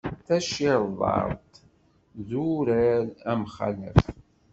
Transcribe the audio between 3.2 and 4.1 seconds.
amxalef.